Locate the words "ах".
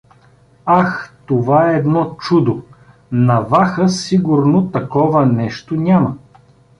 0.65-1.13